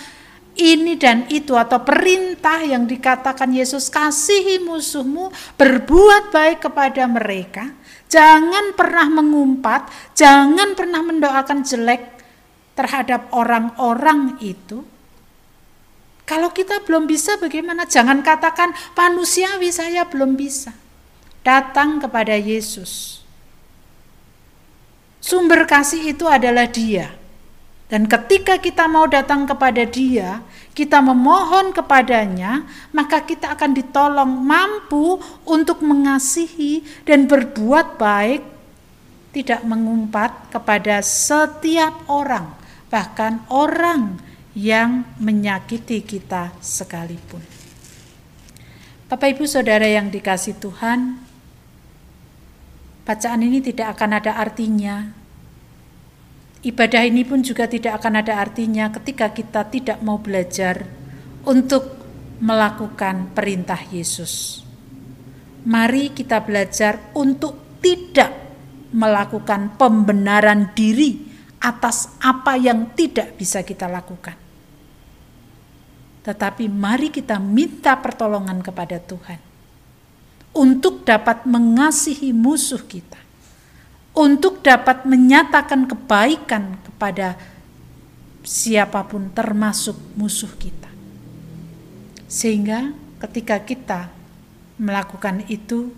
ini 0.57 0.97
dan 0.97 1.29
itu 1.29 1.53
atau 1.53 1.85
perintah 1.85 2.65
yang 2.65 2.89
dikatakan 2.89 3.53
Yesus 3.53 3.93
kasihi 3.93 4.65
musuhmu, 4.65 5.29
berbuat 5.61 6.33
baik 6.33 6.65
kepada 6.65 7.05
mereka, 7.05 7.77
jangan 8.09 8.73
pernah 8.73 9.05
mengumpat, 9.13 9.93
jangan 10.17 10.73
pernah 10.73 11.05
mendoakan 11.05 11.61
jelek 11.61 12.03
terhadap 12.73 13.29
orang-orang 13.37 14.41
itu, 14.41 14.81
kalau 16.27 16.51
kita 16.51 16.83
belum 16.83 17.07
bisa 17.07 17.39
bagaimana? 17.39 17.87
Jangan 17.87 18.19
katakan 18.19 18.75
manusiawi 18.99 19.71
saya 19.71 20.03
belum 20.11 20.35
bisa. 20.35 20.75
Datang 21.47 22.03
kepada 22.03 22.35
Yesus. 22.35 23.23
Sumber 25.27 25.67
kasih 25.67 26.15
itu 26.15 26.31
adalah 26.31 26.71
Dia. 26.71 27.11
Dan 27.91 28.07
ketika 28.07 28.63
kita 28.63 28.87
mau 28.87 29.11
datang 29.11 29.43
kepada 29.43 29.83
Dia, 29.83 30.39
kita 30.71 31.03
memohon 31.03 31.75
kepadanya, 31.75 32.63
maka 32.95 33.27
kita 33.27 33.59
akan 33.59 33.75
ditolong 33.75 34.31
mampu 34.31 35.19
untuk 35.43 35.83
mengasihi 35.83 36.87
dan 37.03 37.27
berbuat 37.27 37.99
baik, 37.99 38.43
tidak 39.35 39.67
mengumpat 39.67 40.55
kepada 40.55 41.03
setiap 41.03 42.07
orang 42.07 42.67
bahkan 42.87 43.43
orang 43.51 44.23
yang 44.57 45.05
menyakiti 45.21 46.01
kita 46.01 46.55
sekalipun. 46.63 47.43
Bapak 49.07 49.37
Ibu 49.37 49.45
Saudara 49.47 49.87
yang 49.87 50.11
dikasih 50.11 50.59
Tuhan, 50.59 51.21
bacaan 53.07 53.47
ini 53.47 53.63
tidak 53.63 53.95
akan 53.97 54.19
ada 54.19 54.35
artinya. 54.35 55.07
Ibadah 56.67 57.07
ini 57.07 57.23
pun 57.23 57.47
juga 57.47 57.71
tidak 57.71 58.03
akan 58.03 58.27
ada 58.27 58.43
artinya 58.43 58.91
ketika 58.91 59.31
kita 59.31 59.71
tidak 59.71 60.03
mau 60.03 60.19
belajar 60.19 60.83
untuk 61.47 61.95
melakukan 62.43 63.31
perintah 63.31 63.79
Yesus. 63.87 64.67
Mari 65.63 66.11
kita 66.11 66.43
belajar 66.43 67.15
untuk 67.15 67.79
tidak 67.79 68.35
melakukan 68.91 69.79
pembenaran 69.79 70.75
diri 70.75 71.23
atas 71.63 72.19
apa 72.19 72.59
yang 72.59 72.91
tidak 72.99 73.39
bisa 73.39 73.63
kita 73.63 73.87
lakukan. 73.87 74.35
Tetapi 76.27 76.67
mari 76.67 77.15
kita 77.15 77.39
minta 77.39 77.95
pertolongan 78.03 78.59
kepada 78.59 78.99
Tuhan 78.99 79.46
untuk 80.57 81.05
dapat 81.05 81.45
mengasihi 81.45 82.33
musuh 82.33 82.81
kita, 82.81 83.21
untuk 84.17 84.65
dapat 84.65 85.05
menyatakan 85.05 85.85
kebaikan 85.85 86.81
kepada 86.81 87.37
siapa 88.41 89.05
pun, 89.05 89.29
termasuk 89.37 89.95
musuh 90.17 90.51
kita, 90.57 90.89
sehingga 92.25 92.97
ketika 93.21 93.61
kita 93.61 94.01
melakukan 94.81 95.45
itu, 95.53 95.93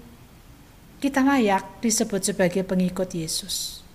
kita 0.98 1.22
layak 1.22 1.78
disebut 1.78 2.26
sebagai 2.26 2.66
pengikut 2.66 3.14
Yesus. 3.14 3.86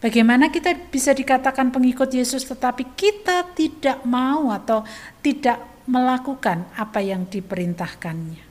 Bagaimana 0.00 0.48
kita 0.48 0.74
bisa 0.88 1.12
dikatakan 1.12 1.68
pengikut 1.68 2.08
Yesus 2.08 2.48
tetapi 2.48 2.96
kita 2.96 3.52
tidak 3.52 4.00
mau 4.08 4.48
atau 4.48 4.80
tidak 5.20 5.60
melakukan 5.84 6.64
apa 6.72 7.04
yang 7.04 7.28
diperintahkannya? 7.28 8.49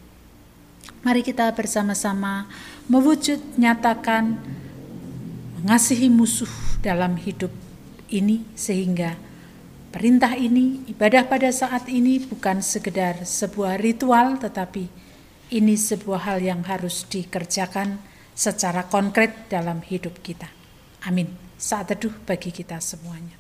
Mari 1.00 1.24
kita 1.24 1.48
bersama-sama 1.56 2.44
mewujud 2.92 3.40
nyatakan 3.56 4.36
mengasihi 5.56 6.12
musuh 6.12 6.52
dalam 6.84 7.16
hidup 7.16 7.56
ini 8.12 8.44
sehingga 8.52 9.16
perintah 9.96 10.36
ini, 10.36 10.84
ibadah 10.92 11.24
pada 11.24 11.56
saat 11.56 11.88
ini 11.88 12.20
bukan 12.20 12.60
sekedar 12.60 13.24
sebuah 13.24 13.80
ritual 13.80 14.44
tetapi 14.44 14.92
ini 15.56 15.80
sebuah 15.80 16.28
hal 16.28 16.44
yang 16.44 16.68
harus 16.68 17.08
dikerjakan 17.08 18.04
secara 18.36 18.84
konkret 18.92 19.48
dalam 19.48 19.80
hidup 19.80 20.20
kita. 20.20 20.52
Amin. 21.08 21.32
Saat 21.56 21.96
teduh 21.96 22.12
bagi 22.28 22.52
kita 22.52 22.76
semuanya. 22.84 23.39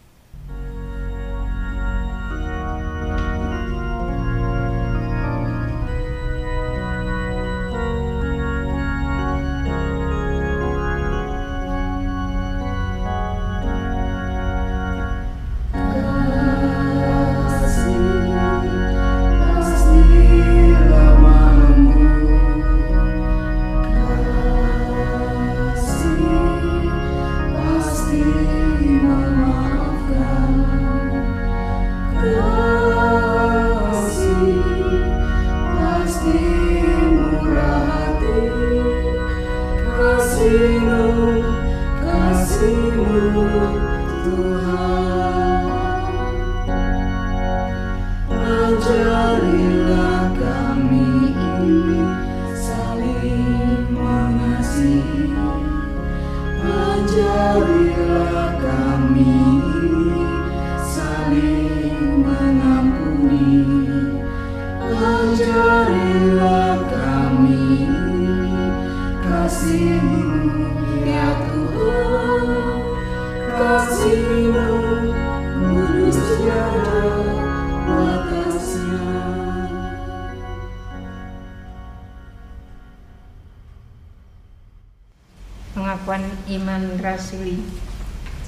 Rasuli. 87.20 87.68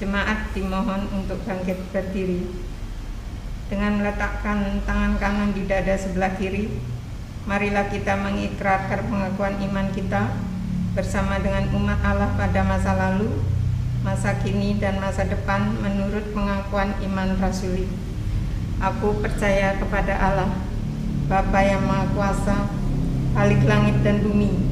Jemaat 0.00 0.56
dimohon 0.56 1.04
untuk 1.12 1.44
bangkit 1.44 1.92
berdiri. 1.92 2.48
Dengan 3.68 4.00
meletakkan 4.00 4.80
tangan 4.88 5.20
kanan 5.20 5.52
di 5.52 5.68
dada 5.68 5.92
sebelah 5.92 6.32
kiri, 6.40 6.72
marilah 7.44 7.92
kita 7.92 8.16
mengikrarkan 8.16 9.12
pengakuan 9.12 9.60
iman 9.60 9.92
kita 9.92 10.32
bersama 10.96 11.36
dengan 11.40 11.68
umat 11.76 12.00
Allah 12.00 12.32
pada 12.34 12.64
masa 12.64 12.96
lalu, 12.96 13.44
masa 14.00 14.40
kini 14.40 14.80
dan 14.80 14.96
masa 14.98 15.28
depan 15.28 15.76
menurut 15.84 16.32
pengakuan 16.32 16.96
iman 17.12 17.36
rasuli. 17.36 17.86
Aku 18.80 19.20
percaya 19.20 19.76
kepada 19.78 20.16
Allah, 20.16 20.50
Bapa 21.28 21.60
yang 21.60 21.84
Maha 21.84 22.08
Kuasa, 22.16 22.58
Halik 23.32 23.64
langit 23.64 24.04
dan 24.04 24.20
bumi, 24.20 24.71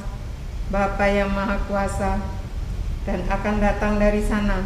Bapa 0.71 1.03
yang 1.03 1.35
Maha 1.35 1.59
Kuasa 1.67 2.15
dan 3.03 3.27
akan 3.27 3.59
datang 3.59 3.99
dari 3.99 4.23
sana 4.23 4.63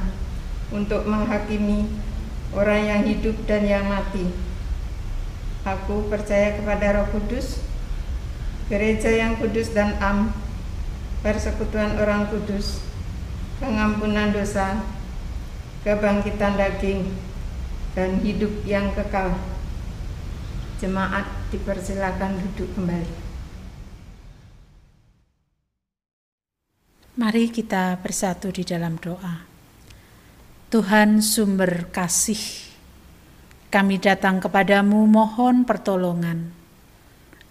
untuk 0.69 1.01
menghakimi 1.09 1.89
orang 2.53 2.81
yang 2.85 3.01
hidup 3.09 3.33
dan 3.49 3.65
yang 3.65 3.89
mati. 3.89 4.29
Aku 5.65 6.05
percaya 6.05 6.61
kepada 6.61 7.01
Roh 7.01 7.09
Kudus, 7.09 7.57
gereja 8.69 9.09
yang 9.09 9.41
kudus 9.41 9.73
dan 9.73 9.97
am, 9.97 10.29
persekutuan 11.25 11.97
orang 11.97 12.29
kudus, 12.29 12.85
pengampunan 13.57 14.29
dosa, 14.29 14.85
kebangkitan 15.81 16.53
daging, 16.53 17.17
dan 17.97 18.21
hidup 18.21 18.53
yang 18.69 18.93
kekal. 18.93 19.33
Jemaat 20.77 21.25
dipersilakan 21.49 22.45
duduk 22.45 22.69
kembali. 22.77 23.24
Mari 27.15 27.47
kita 27.47 27.95
bersatu 28.03 28.51
di 28.51 28.67
dalam 28.67 28.99
doa. 28.99 29.47
Tuhan 30.67 31.23
sumber 31.23 31.87
kasih, 31.87 32.43
kami 33.71 34.03
datang 34.03 34.43
kepadamu 34.43 35.07
mohon 35.07 35.63
pertolongan, 35.63 36.51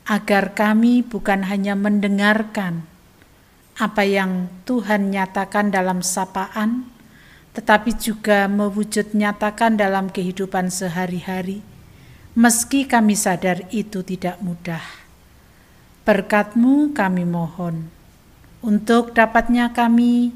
agar 0.05 0.53
kami 0.53 1.00
bukan 1.00 1.48
hanya 1.48 1.72
mendengarkan 1.81 2.85
apa 3.81 4.05
yang 4.05 4.53
Tuhan 4.68 5.09
nyatakan 5.09 5.72
dalam 5.72 6.05
sapaan, 6.05 6.85
tetapi 7.57 7.96
juga 7.96 8.44
mewujud 8.53 9.16
nyatakan 9.16 9.81
dalam 9.81 10.12
kehidupan 10.12 10.68
sehari-hari, 10.68 11.64
meski 12.37 12.85
kami 12.85 13.16
sadar 13.16 13.64
itu 13.72 14.05
tidak 14.05 14.37
mudah. 14.44 14.85
Berkatmu 16.05 16.92
kami 16.92 17.24
mohon 17.24 17.93
untuk 18.64 19.12
dapatnya 19.12 19.77
kami 19.77 20.33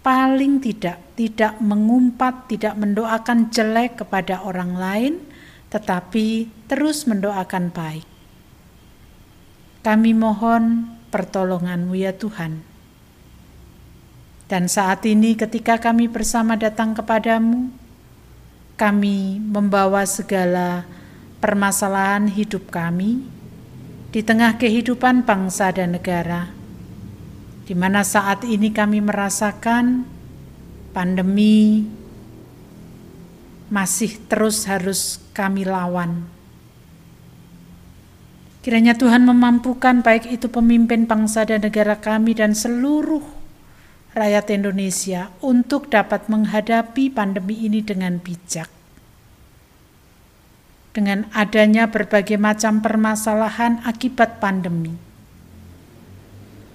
paling 0.00 0.64
tidak 0.64 1.08
tidak 1.18 1.58
mengumpat, 1.58 2.46
tidak 2.46 2.78
mendoakan 2.78 3.50
jelek 3.50 3.98
kepada 3.98 4.46
orang 4.46 4.78
lain, 4.78 5.14
tetapi 5.66 6.46
terus 6.70 7.10
mendoakan 7.10 7.74
baik. 7.74 8.06
Kami 9.82 10.14
mohon 10.14 10.94
pertolonganmu 11.10 11.98
ya 11.98 12.14
Tuhan, 12.14 12.62
Dan 14.48 14.64
saat 14.64 15.04
ini 15.04 15.36
ketika 15.36 15.76
kami 15.76 16.08
bersama 16.08 16.56
datang 16.56 16.96
kepadamu, 16.96 17.68
kami 18.80 19.42
membawa 19.44 20.08
segala 20.08 20.88
permasalahan 21.36 22.32
hidup 22.32 22.72
kami 22.72 23.28
di 24.08 24.24
tengah 24.24 24.56
kehidupan 24.56 25.28
bangsa 25.28 25.68
dan 25.68 25.92
negara, 26.00 26.57
di 27.68 27.76
mana 27.76 28.00
saat 28.00 28.48
ini 28.48 28.72
kami 28.72 29.04
merasakan 29.04 30.08
pandemi 30.96 31.84
masih 33.68 34.16
terus 34.24 34.64
harus 34.64 35.20
kami 35.36 35.68
lawan. 35.68 36.24
Kiranya 38.64 38.96
Tuhan 38.96 39.28
memampukan 39.28 40.00
baik 40.00 40.32
itu 40.32 40.48
pemimpin 40.48 41.04
bangsa 41.04 41.44
dan 41.44 41.60
negara 41.60 42.00
kami 42.00 42.32
dan 42.32 42.56
seluruh 42.56 43.20
rakyat 44.16 44.48
Indonesia 44.48 45.28
untuk 45.44 45.92
dapat 45.92 46.32
menghadapi 46.32 47.12
pandemi 47.12 47.68
ini 47.68 47.84
dengan 47.84 48.16
bijak. 48.16 48.72
Dengan 50.96 51.28
adanya 51.36 51.92
berbagai 51.92 52.40
macam 52.40 52.80
permasalahan 52.80 53.84
akibat 53.84 54.40
pandemi, 54.40 54.96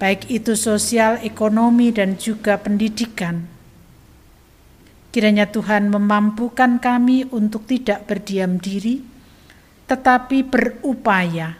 baik 0.03 0.27
itu 0.27 0.59
sosial, 0.59 1.15
ekonomi, 1.23 1.95
dan 1.95 2.19
juga 2.19 2.59
pendidikan. 2.59 3.47
Kiranya 5.15 5.47
Tuhan 5.47 5.87
memampukan 5.87 6.75
kami 6.83 7.31
untuk 7.31 7.63
tidak 7.63 8.03
berdiam 8.03 8.59
diri, 8.59 8.99
tetapi 9.87 10.43
berupaya 10.43 11.55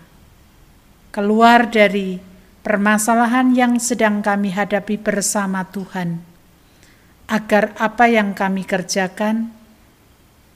keluar 1.16 1.72
dari 1.72 2.20
permasalahan 2.60 3.56
yang 3.56 3.80
sedang 3.80 4.20
kami 4.20 4.52
hadapi 4.52 5.00
bersama 5.00 5.64
Tuhan, 5.72 6.20
agar 7.32 7.72
apa 7.80 8.12
yang 8.12 8.36
kami 8.36 8.68
kerjakan 8.68 9.56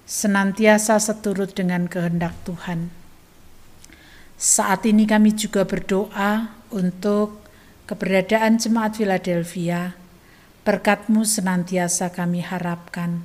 senantiasa 0.03 0.99
seturut 0.99 1.55
dengan 1.55 1.87
kehendak 1.87 2.35
Tuhan. 2.43 2.91
Saat 4.35 4.83
ini 4.83 5.07
kami 5.07 5.31
juga 5.39 5.63
berdoa 5.63 6.51
untuk 6.67 7.46
keberadaan 7.87 8.59
Jemaat 8.59 8.99
Philadelphia, 8.99 9.95
berkatmu 10.67 11.23
senantiasa 11.23 12.11
kami 12.11 12.43
harapkan 12.43 13.23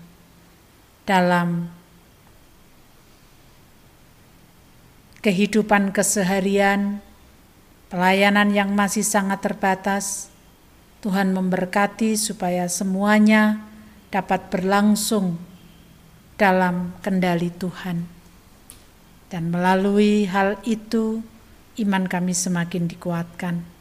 dalam 1.02 1.66
kehidupan 5.18 5.90
keseharian, 5.90 7.02
pelayanan 7.90 8.54
yang 8.54 8.70
masih 8.78 9.02
sangat 9.02 9.42
terbatas. 9.42 10.30
Tuhan 11.02 11.34
memberkati 11.34 12.14
supaya 12.14 12.70
semuanya 12.70 13.58
dapat 14.14 14.54
berlangsung 14.54 15.34
dalam 16.38 16.94
kendali 17.02 17.50
Tuhan. 17.50 18.06
Dan 19.26 19.50
melalui 19.50 20.30
hal 20.30 20.62
itu, 20.62 21.26
iman 21.82 22.06
kami 22.06 22.30
semakin 22.30 22.86
dikuatkan. 22.86 23.71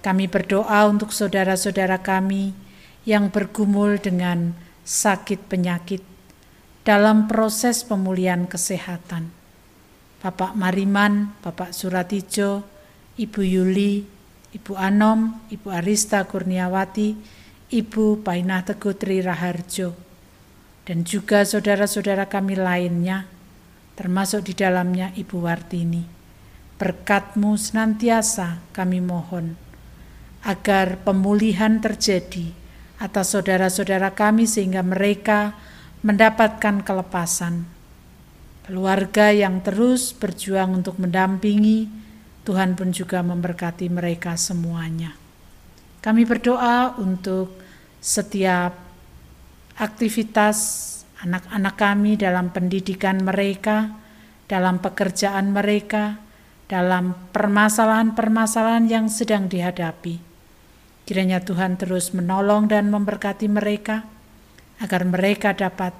Kami 0.00 0.32
berdoa 0.32 0.88
untuk 0.88 1.12
saudara-saudara 1.12 2.00
kami 2.00 2.56
yang 3.04 3.28
bergumul 3.28 4.00
dengan 4.00 4.56
sakit 4.84 5.44
penyakit 5.48 6.00
dalam 6.84 7.28
proses 7.28 7.84
pemulihan 7.84 8.48
kesehatan. 8.48 9.28
Bapak 10.20 10.56
Mariman, 10.56 11.32
Bapak 11.44 11.72
Suratijo, 11.72 12.64
Ibu 13.16 13.40
Yuli, 13.40 14.04
Ibu 14.52 14.72
Anom, 14.76 15.48
Ibu 15.48 15.68
Arista 15.68 16.24
Kurniawati, 16.24 17.16
Ibu 17.70 18.24
Painah 18.24 18.66
Teguh 18.66 18.96
Tri 18.98 19.22
Raharjo, 19.22 19.94
dan 20.84 21.06
juga 21.06 21.46
saudara-saudara 21.46 22.26
kami 22.28 22.58
lainnya, 22.58 23.30
termasuk 23.94 24.48
di 24.48 24.52
dalamnya 24.56 25.14
Ibu 25.14 25.36
Wartini. 25.40 26.02
Berkatmu 26.80 27.54
senantiasa 27.54 28.60
kami 28.72 28.98
mohon, 29.04 29.54
agar 30.40 31.00
pemulihan 31.04 31.80
terjadi 31.80 32.52
atas 33.00 33.32
saudara-saudara 33.32 34.12
kami 34.12 34.44
sehingga 34.44 34.84
mereka 34.84 35.56
mendapatkan 36.04 36.84
kelepasan. 36.84 37.64
Keluarga 38.64 39.32
yang 39.32 39.64
terus 39.64 40.12
berjuang 40.12 40.84
untuk 40.84 41.00
mendampingi, 41.00 41.88
Tuhan 42.44 42.76
pun 42.76 42.92
juga 42.92 43.20
memberkati 43.24 43.88
mereka 43.88 44.36
semuanya. 44.36 45.16
Kami 46.00 46.24
berdoa 46.24 46.96
untuk 46.96 47.52
setiap 48.00 48.72
aktivitas 49.76 50.56
anak-anak 51.20 51.74
kami 51.76 52.16
dalam 52.16 52.48
pendidikan 52.48 53.20
mereka, 53.20 53.92
dalam 54.48 54.80
pekerjaan 54.80 55.52
mereka, 55.52 56.16
dalam 56.64 57.12
permasalahan-permasalahan 57.34 58.88
yang 58.88 59.06
sedang 59.12 59.50
dihadapi. 59.50 60.29
Kiranya 61.10 61.42
Tuhan 61.42 61.74
terus 61.74 62.14
menolong 62.14 62.70
dan 62.70 62.86
memberkati 62.94 63.50
mereka 63.50 64.06
agar 64.78 65.02
mereka 65.02 65.58
dapat 65.58 65.90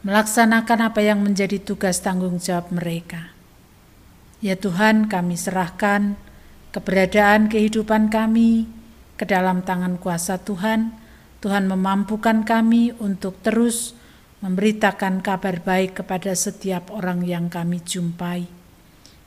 melaksanakan 0.00 0.88
apa 0.88 1.04
yang 1.04 1.20
menjadi 1.20 1.60
tugas 1.60 2.00
tanggung 2.00 2.40
jawab 2.40 2.72
mereka 2.72 3.36
Ya 4.40 4.56
Tuhan, 4.56 5.12
kami 5.12 5.36
serahkan 5.36 6.16
keberadaan 6.72 7.52
kehidupan 7.52 8.08
kami 8.08 8.64
ke 9.20 9.28
dalam 9.28 9.60
tangan 9.60 10.00
kuasa 10.00 10.40
Tuhan. 10.40 10.96
Tuhan 11.44 11.68
memampukan 11.68 12.48
kami 12.48 12.96
untuk 12.96 13.36
terus 13.44 13.92
memberitakan 14.40 15.20
kabar 15.20 15.60
baik 15.60 16.00
kepada 16.00 16.32
setiap 16.32 16.88
orang 16.88 17.20
yang 17.28 17.52
kami 17.52 17.84
jumpai. 17.84 18.48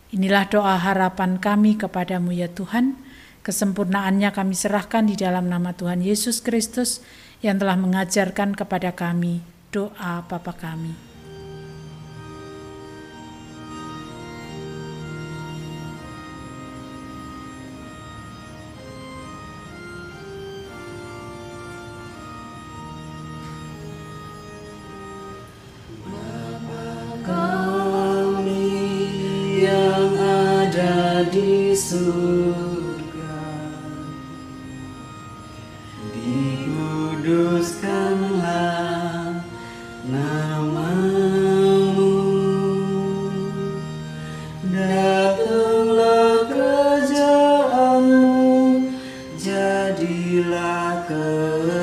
Inilah 0.09 0.49
doa 0.49 0.81
harapan 0.81 1.37
kami 1.37 1.77
kepadamu 1.77 2.33
ya 2.33 2.49
Tuhan. 2.49 2.97
Kesempurnaannya 3.43 4.31
kami 4.31 4.55
serahkan 4.55 5.03
di 5.03 5.19
dalam 5.19 5.51
nama 5.51 5.75
Tuhan 5.75 5.99
Yesus 5.99 6.39
Kristus 6.39 7.03
yang 7.43 7.59
telah 7.59 7.75
mengajarkan 7.75 8.55
kepada 8.55 8.95
kami 8.95 9.43
doa 9.67 10.23
Bapa 10.23 10.55
kami. 10.55 11.12
Kaulah 51.07 51.82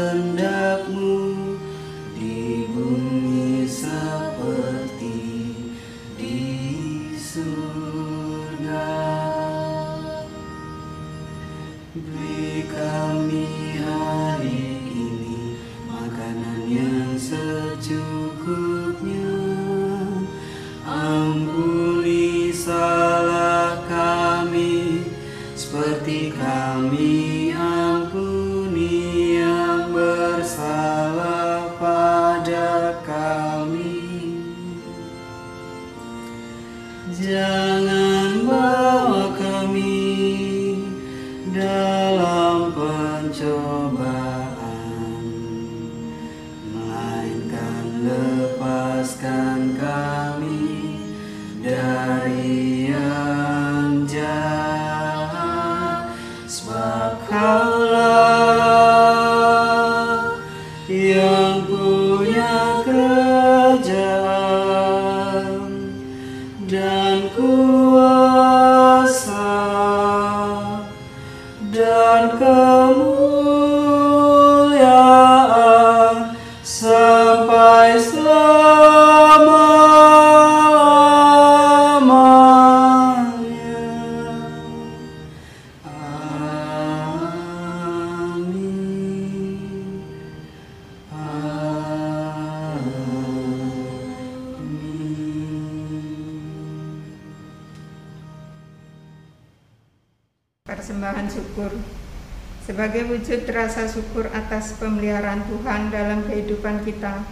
wujud 103.10 103.42
rasa 103.50 103.90
syukur 103.90 104.30
atas 104.30 104.78
pemeliharaan 104.78 105.42
Tuhan 105.50 105.90
dalam 105.90 106.22
kehidupan 106.30 106.86
kita, 106.86 107.26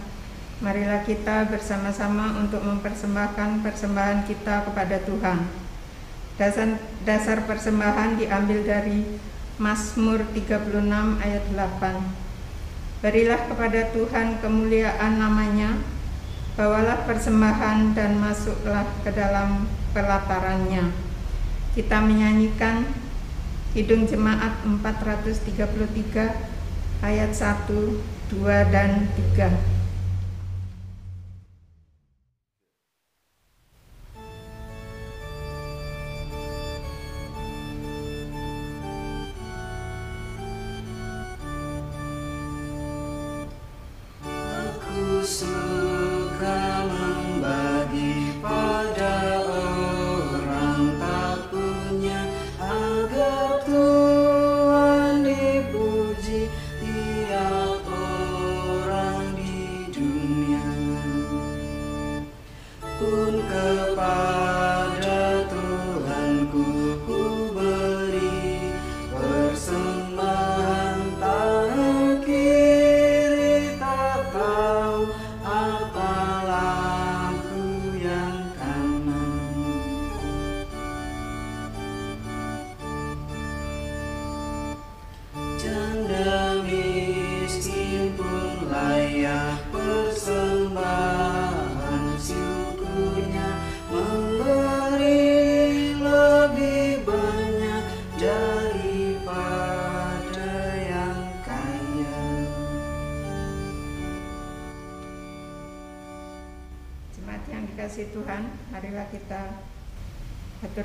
marilah 0.59 1.07
kita 1.07 1.47
bersama-sama 1.47 2.35
untuk 2.43 2.59
mempersembahkan 2.67 3.63
persembahan 3.63 4.27
kita 4.27 4.67
kepada 4.67 4.99
Tuhan. 5.07 5.39
Dasar, 6.35 6.75
dasar 7.07 7.47
persembahan 7.47 8.19
diambil 8.19 8.59
dari 8.67 9.07
Mazmur 9.55 10.27
36 10.35 11.23
ayat 11.23 11.43
8. 11.55 12.99
Berilah 12.99 13.47
kepada 13.47 13.91
Tuhan 13.95 14.43
kemuliaan 14.43 15.15
namanya, 15.15 15.79
bawalah 16.59 17.07
persembahan 17.07 17.95
dan 17.95 18.19
masuklah 18.19 18.83
ke 19.07 19.15
dalam 19.15 19.63
pelatarannya. 19.95 20.91
Kita 21.71 22.03
menyanyikan 22.03 22.83
Hidung 23.69 24.09
Jemaat 24.09 24.65
433 24.65 27.05
ayat 27.05 27.31
1, 27.37 28.01
2, 28.33 28.73
dan 28.73 29.05
3. 29.37 29.79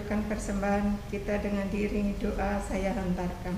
Persembahan 0.03 0.99
kita 1.15 1.39
dengan 1.39 1.71
diiringi 1.71 2.19
doa 2.19 2.59
saya 2.67 2.91
hantarkan. 2.99 3.55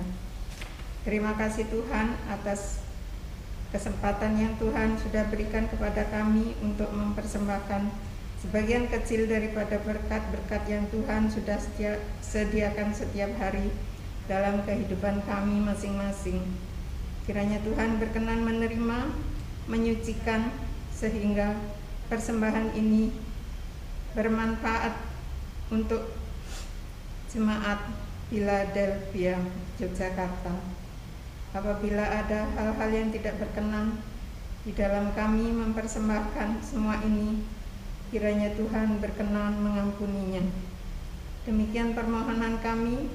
Terima 1.06 1.32
kasih 1.38 1.64
Tuhan 1.72 2.18
atas 2.28 2.82
kesempatan 3.72 4.36
yang 4.36 4.52
Tuhan 4.60 4.98
sudah 5.00 5.30
berikan 5.32 5.70
kepada 5.70 6.04
kami 6.12 6.52
untuk 6.60 6.92
mempersembahkan 6.92 7.88
sebagian 8.42 8.90
kecil 8.92 9.24
daripada 9.30 9.80
berkat-berkat 9.80 10.62
yang 10.68 10.84
Tuhan 10.92 11.32
sudah 11.32 11.56
setia, 11.56 12.02
sediakan 12.20 12.92
setiap 12.92 13.32
hari 13.40 13.72
dalam 14.26 14.66
kehidupan 14.66 15.22
kami 15.24 15.62
masing-masing. 15.62 16.42
Kiranya 17.24 17.62
Tuhan 17.62 18.02
berkenan 18.02 18.42
menerima, 18.42 19.14
menyucikan 19.70 20.50
sehingga 20.90 21.54
persembahan 22.10 22.74
ini 22.78 23.10
bermanfaat 24.14 24.94
untuk 25.70 26.25
Jemaat 27.26 27.90
Philadelphia, 28.30 29.38
Yogyakarta. 29.82 30.54
Apabila 31.50 32.04
ada 32.04 32.46
hal-hal 32.54 32.90
yang 32.90 33.08
tidak 33.10 33.38
berkenan 33.42 33.98
di 34.66 34.74
dalam 34.74 35.14
kami 35.14 35.50
mempersembahkan 35.54 36.62
semua 36.62 36.98
ini, 37.02 37.42
kiranya 38.10 38.54
Tuhan 38.54 38.98
berkenan 39.02 39.58
mengampuninya. 39.58 40.42
Demikian 41.46 41.94
permohonan 41.94 42.58
kami 42.58 43.06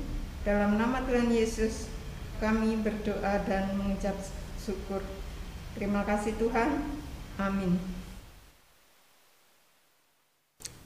dalam 0.47 0.79
nama 0.79 1.03
Tuhan 1.03 1.31
Yesus. 1.31 1.91
Kami 2.39 2.79
berdoa 2.81 3.43
dan 3.45 3.77
mengucap 3.77 4.17
syukur. 4.57 5.05
Terima 5.77 6.01
kasih 6.07 6.33
Tuhan. 6.41 6.83
Amin. 7.37 7.77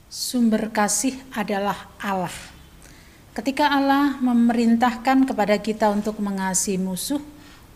Sumber 0.06 0.68
kasih 0.70 1.16
adalah 1.32 1.88
Allah. 1.98 2.55
Ketika 3.36 3.68
Allah 3.68 4.16
memerintahkan 4.24 5.28
kepada 5.28 5.60
kita 5.60 5.92
untuk 5.92 6.24
mengasihi 6.24 6.80
musuh, 6.80 7.20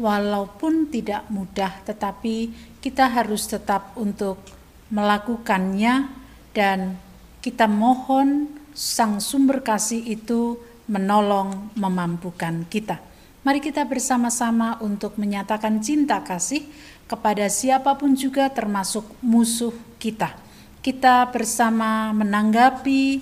walaupun 0.01 0.89
tidak 0.89 1.29
mudah, 1.29 1.85
tetapi 1.85 2.49
kita 2.81 3.13
harus 3.13 3.45
tetap 3.45 3.93
untuk 4.01 4.41
melakukannya, 4.89 6.09
dan 6.57 6.97
kita 7.45 7.69
mohon 7.69 8.49
Sang 8.73 9.21
Sumber 9.21 9.61
Kasih 9.61 10.01
itu 10.01 10.57
menolong, 10.89 11.77
memampukan 11.77 12.65
kita. 12.65 12.97
Mari 13.45 13.61
kita 13.61 13.85
bersama-sama 13.85 14.81
untuk 14.81 15.21
menyatakan 15.21 15.85
cinta 15.85 16.25
kasih 16.25 16.65
kepada 17.05 17.53
siapa 17.53 18.01
pun 18.01 18.17
juga, 18.17 18.49
termasuk 18.49 19.05
musuh 19.21 19.77
kita. 20.01 20.33
Kita 20.81 21.29
bersama 21.29 22.17
menanggapi 22.17 23.21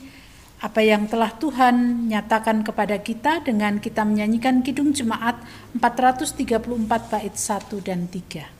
apa 0.58 0.82
yang 0.82 1.06
telah 1.06 1.30
Tuhan 1.38 2.10
nyatakan 2.10 2.66
kepada 2.66 2.98
kita 2.98 3.46
dengan 3.46 3.78
kita 3.78 4.02
menyanyikan 4.02 4.66
Kidung 4.66 4.90
Jemaat 4.90 5.38
434 5.78 6.58
bait 7.14 7.34
1 7.38 7.78
dan 7.86 8.10
3. 8.10 8.57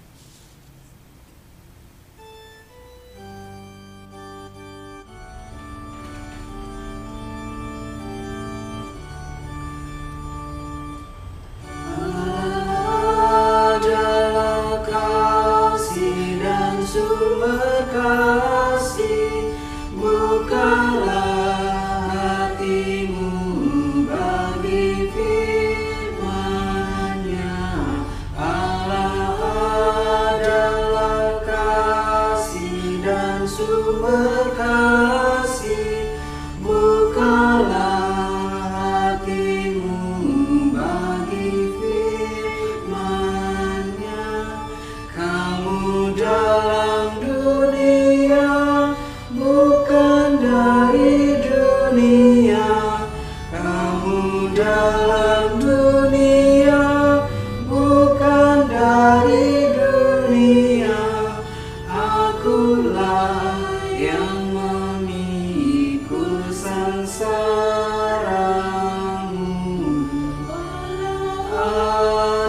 Lord. 71.79 72.48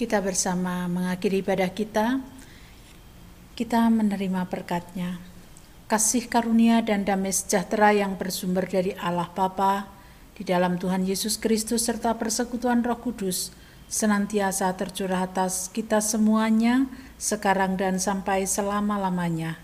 Kita 0.00 0.24
bersama 0.24 0.88
mengakhiri 0.88 1.44
ibadah 1.44 1.68
kita, 1.76 2.24
kita 3.52 3.92
menerima 3.92 4.48
berkatnya. 4.48 5.20
Kasih 5.92 6.24
karunia 6.24 6.80
dan 6.80 7.04
damai 7.04 7.36
sejahtera 7.36 7.92
yang 7.92 8.16
bersumber 8.16 8.64
dari 8.64 8.96
Allah 8.96 9.28
Bapa, 9.28 9.92
di 10.32 10.48
dalam 10.48 10.80
Tuhan 10.80 11.04
Yesus 11.04 11.36
Kristus 11.36 11.84
serta 11.84 12.16
persekutuan 12.16 12.80
Roh 12.80 12.96
Kudus, 12.96 13.52
senantiasa 13.92 14.72
tercurah 14.72 15.28
atas 15.28 15.68
kita 15.68 16.00
semuanya, 16.00 16.88
sekarang 17.20 17.76
dan 17.76 18.00
sampai 18.00 18.48
selama-lamanya. 18.48 19.60